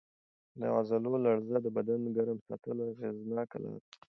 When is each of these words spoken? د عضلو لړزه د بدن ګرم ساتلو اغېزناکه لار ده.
د 0.59 0.61
عضلو 0.75 1.11
لړزه 1.25 1.57
د 1.61 1.67
بدن 1.77 2.01
ګرم 2.15 2.37
ساتلو 2.47 2.81
اغېزناکه 2.91 3.57
لار 3.63 3.79
ده. 3.89 3.97